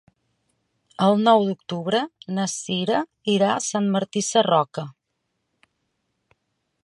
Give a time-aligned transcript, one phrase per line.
[1.07, 1.99] El nou d'octubre
[2.37, 3.03] na Sira
[3.35, 4.87] irà a Sant Martí Sarroca.